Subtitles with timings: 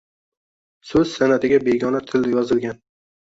[0.91, 2.81] So‘z san’atiga begona tilda yozilgan.